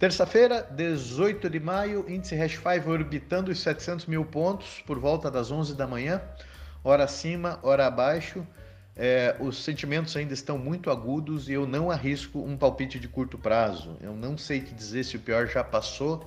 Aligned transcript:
Terça-feira, 0.00 0.66
18 0.70 1.50
de 1.50 1.60
maio, 1.60 2.06
índice 2.08 2.34
Hash 2.34 2.52
5 2.54 2.90
orbitando 2.90 3.50
os 3.50 3.60
700 3.60 4.06
mil 4.06 4.24
pontos 4.24 4.82
por 4.86 4.98
volta 4.98 5.30
das 5.30 5.50
11 5.50 5.74
da 5.74 5.86
manhã, 5.86 6.22
hora 6.82 7.04
acima, 7.04 7.60
hora 7.62 7.86
abaixo. 7.86 8.46
É, 8.96 9.36
os 9.38 9.62
sentimentos 9.62 10.16
ainda 10.16 10.32
estão 10.32 10.56
muito 10.56 10.90
agudos 10.90 11.50
e 11.50 11.52
eu 11.52 11.66
não 11.66 11.90
arrisco 11.90 12.42
um 12.42 12.56
palpite 12.56 12.98
de 12.98 13.08
curto 13.08 13.36
prazo. 13.36 13.98
Eu 14.00 14.14
não 14.14 14.38
sei 14.38 14.62
te 14.62 14.72
dizer 14.72 15.04
se 15.04 15.16
o 15.16 15.20
pior 15.20 15.46
já 15.46 15.62
passou 15.62 16.26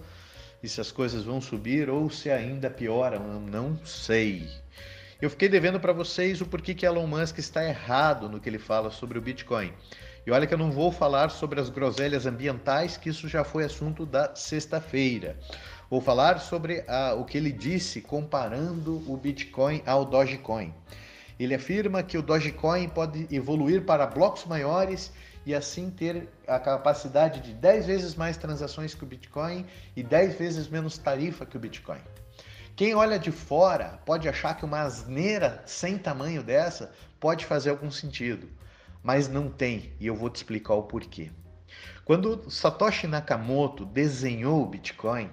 e 0.62 0.70
se 0.70 0.80
as 0.80 0.92
coisas 0.92 1.24
vão 1.24 1.42
subir 1.42 1.90
ou 1.90 2.12
se 2.12 2.30
ainda 2.30 2.70
pioram, 2.70 3.26
eu 3.34 3.40
não 3.40 3.84
sei. 3.84 4.48
Eu 5.20 5.32
fiquei 5.32 5.50
devendo 5.50 5.80
para 5.80 5.94
vocês 5.94 6.42
o 6.42 6.46
porquê 6.46 6.76
que 6.76 6.86
Elon 6.86 7.08
Musk 7.08 7.40
está 7.40 7.68
errado 7.68 8.30
no 8.30 8.40
que 8.40 8.48
ele 8.48 8.60
fala 8.60 8.92
sobre 8.92 9.18
o 9.18 9.22
Bitcoin. 9.22 9.74
E 10.26 10.32
olha 10.32 10.48
que 10.48 10.54
eu 10.54 10.58
não 10.58 10.72
vou 10.72 10.90
falar 10.90 11.30
sobre 11.30 11.60
as 11.60 11.70
groselhas 11.70 12.26
ambientais, 12.26 12.96
que 12.96 13.10
isso 13.10 13.28
já 13.28 13.44
foi 13.44 13.66
assunto 13.66 14.06
da 14.06 14.34
sexta-feira. 14.34 15.38
Vou 15.90 16.00
falar 16.00 16.40
sobre 16.40 16.86
a, 16.88 17.14
o 17.14 17.26
que 17.26 17.38
ele 17.38 17.52
disse 17.52 18.00
comparando 18.00 19.04
o 19.06 19.18
Bitcoin 19.18 19.84
ao 19.86 20.06
Dogecoin. 20.06 20.74
Ele 21.38 21.54
afirma 21.54 22.02
que 22.02 22.18
o 22.18 22.22
Dogecoin 22.22 22.88
pode 22.88 23.28
evoluir 23.36 23.84
para 23.84 24.08
blocos 24.08 24.46
maiores 24.46 25.12
e 25.46 25.54
assim 25.54 25.90
ter 25.90 26.30
a 26.48 26.58
capacidade 26.58 27.42
de 27.42 27.54
10 27.54 27.86
vezes 27.86 28.16
mais 28.16 28.38
transações 28.38 28.96
que 28.96 29.04
o 29.04 29.08
Bitcoin 29.08 29.66
e 29.94 30.02
10 30.02 30.36
vezes 30.36 30.70
menos 30.70 30.98
tarifa 30.98 31.46
que 31.46 31.58
o 31.58 31.60
Bitcoin. 31.60 32.00
Quem 32.78 32.96
olha 32.96 33.20
de 33.20 33.30
fora 33.30 34.00
pode 34.06 34.30
achar 34.30 34.56
que 34.56 34.64
uma 34.64 34.84
asneira 34.84 35.62
sem 35.66 35.98
tamanho 35.98 36.42
dessa 36.42 36.94
pode 37.20 37.46
fazer 37.46 37.72
algum 37.72 37.92
sentido 37.92 38.48
mas 39.04 39.28
não 39.28 39.50
tem, 39.50 39.92
e 40.00 40.08
eu 40.08 40.16
vou 40.16 40.30
te 40.30 40.38
explicar 40.38 40.76
o 40.76 40.84
porquê. 40.84 41.30
Quando 42.06 42.50
Satoshi 42.50 43.06
Nakamoto 43.08 43.86
desenhou 43.86 44.64
o 44.64 44.66
Bitcoin, 44.66 45.30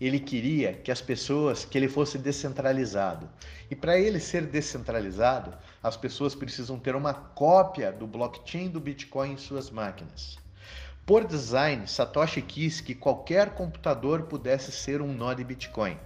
ele 0.00 0.20
queria 0.20 0.74
que 0.74 0.92
as 0.92 1.00
pessoas, 1.00 1.64
que 1.64 1.76
ele 1.76 1.88
fosse 1.88 2.18
descentralizado. 2.18 3.28
E 3.70 3.74
para 3.74 3.98
ele 3.98 4.20
ser 4.20 4.46
descentralizado, 4.46 5.52
as 5.82 5.96
pessoas 5.96 6.34
precisam 6.34 6.78
ter 6.78 6.94
uma 6.94 7.12
cópia 7.12 7.90
do 7.90 8.06
blockchain 8.06 8.68
do 8.68 8.80
Bitcoin 8.80 9.32
em 9.32 9.36
suas 9.36 9.70
máquinas. 9.70 10.38
Por 11.04 11.26
design, 11.26 11.86
Satoshi 11.86 12.42
quis 12.42 12.80
que 12.80 12.94
qualquer 12.94 13.54
computador 13.54 14.24
pudesse 14.24 14.70
ser 14.70 15.00
um 15.00 15.12
nó 15.12 15.32
de 15.32 15.42
Bitcoin. 15.42 15.98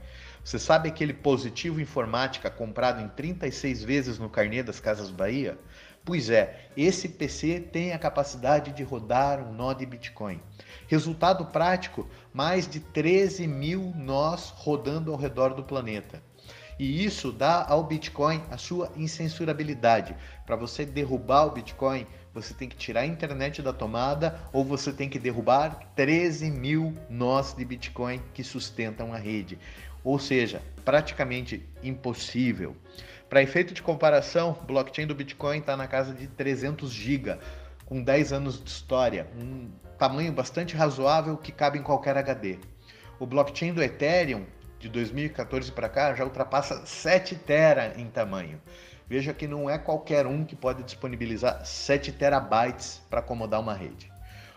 Você 0.44 0.59
sabe 0.59 0.89
aquele 0.89 1.12
positivo 1.12 1.81
informática 1.81 2.50
comprado 2.50 3.00
em 3.00 3.09
36 3.09 3.84
vezes 3.84 4.19
no 4.19 4.31
carnê 4.31 4.62
das 4.62 4.81
Casas 4.81 5.11
Bahia? 5.11 5.59
Pois 6.05 6.31
é, 6.31 6.69
esse 6.77 7.08
PC 7.08 7.61
tem 7.61 7.92
a 7.92 7.98
capacidade 7.98 8.72
de 8.72 8.83
rodar 8.83 9.41
um 9.41 9.53
nó 9.53 9.72
de 9.72 9.86
Bitcoin. 9.86 10.41
Resultado 10.89 11.47
prático: 11.47 12.09
mais 12.34 12.69
de 12.69 12.81
13 12.81 13.47
mil 13.47 13.92
nós 13.97 14.53
rodando 14.56 15.12
ao 15.12 15.17
redor 15.17 15.55
do 15.55 15.62
planeta. 15.62 16.20
E 16.77 17.05
isso 17.05 17.31
dá 17.31 17.64
ao 17.69 17.84
Bitcoin 17.84 18.42
a 18.50 18.56
sua 18.56 18.91
incensurabilidade. 18.97 20.17
Para 20.44 20.56
você 20.56 20.84
derrubar 20.84 21.47
o 21.47 21.53
Bitcoin, 21.53 22.05
você 22.34 22.53
tem 22.53 22.69
que 22.69 22.77
tirar 22.77 23.03
a 23.03 23.06
internet 23.06 23.62
da 23.62 23.72
tomada 23.72 24.41
ou 24.53 24.64
você 24.64 24.92
tem 24.92 25.09
que 25.09 25.20
derrubar 25.20 25.92
13 25.94 26.50
mil 26.50 26.97
nós 27.09 27.55
de 27.55 27.64
Bitcoin 27.64 28.20
que 28.34 28.42
sustentam 28.42 29.12
a 29.12 29.19
rede. 29.19 29.56
Ou 30.03 30.19
seja, 30.19 30.61
praticamente 30.84 31.64
impossível. 31.81 32.75
Para 33.33 33.42
efeito 33.42 33.72
de 33.72 33.80
comparação, 33.80 34.58
o 34.61 34.66
blockchain 34.66 35.06
do 35.06 35.14
Bitcoin 35.14 35.61
está 35.61 35.75
na 35.75 35.88
casa 35.88 36.12
de 36.12 36.27
300 36.27 36.92
GB, 36.92 37.38
com 37.86 38.02
10 38.02 38.30
anos 38.30 38.62
de 38.62 38.69
história, 38.69 39.27
um 39.41 39.70
tamanho 39.98 40.30
bastante 40.30 40.77
razoável 40.77 41.38
que 41.38 41.50
cabe 41.50 41.78
em 41.78 41.83
qualquer 41.83 42.14
HD. 42.19 42.58
O 43.19 43.25
blockchain 43.25 43.72
do 43.72 43.83
Ethereum, 43.83 44.44
de 44.78 44.86
2014 44.91 45.72
para 45.72 45.88
cá, 45.88 46.14
já 46.14 46.25
ultrapassa 46.25 46.84
7 46.84 47.36
tera 47.36 47.94
em 47.97 48.05
tamanho. 48.05 48.60
Veja 49.09 49.32
que 49.32 49.49
não 49.49 49.70
é 49.70 49.78
qualquer 49.78 50.26
um 50.26 50.44
que 50.44 50.54
pode 50.54 50.82
disponibilizar 50.82 51.64
7 51.64 52.12
terabytes 52.12 53.00
para 53.09 53.20
acomodar 53.20 53.60
uma 53.60 53.72
rede. 53.72 54.12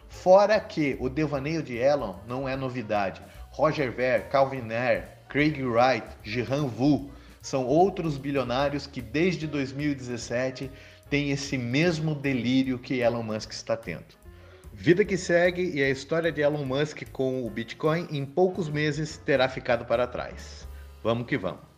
Fora 0.10 0.60
que 0.60 0.98
o 1.00 1.08
devaneio 1.08 1.64
de 1.64 1.78
Elon 1.78 2.16
não 2.28 2.46
é 2.46 2.58
novidade. 2.58 3.22
Roger 3.52 3.90
Ver, 3.94 4.28
Calvin 4.28 4.70
Ayre, 4.70 5.06
Craig 5.30 5.64
Wright, 5.64 6.06
Jihan 6.24 6.64
Wu 6.78 7.10
são 7.46 7.64
outros 7.68 8.18
bilionários 8.18 8.88
que 8.88 9.00
desde 9.00 9.46
2017 9.46 10.72
têm 11.12 11.30
esse 11.30 11.60
mesmo 11.60 12.16
delírio 12.16 12.80
que 12.80 13.02
Elon 13.02 13.22
Musk 13.22 13.52
está 13.52 13.78
tendo. 13.78 14.16
Vida 14.74 15.06
que 15.06 15.16
segue 15.16 15.70
e 15.76 15.84
a 15.84 15.88
história 15.88 16.32
de 16.32 16.42
Elon 16.42 16.66
Musk 16.66 17.04
com 17.12 17.46
o 17.46 17.50
Bitcoin 17.52 18.08
em 18.10 18.26
poucos 18.26 18.68
meses 18.68 19.18
terá 19.18 19.48
ficado 19.48 19.86
para 19.86 20.08
trás. 20.08 20.68
Vamos 21.04 21.28
que 21.28 21.38
vamos. 21.38 21.75